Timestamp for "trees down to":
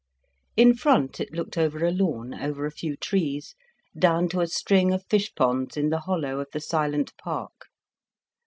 2.97-4.39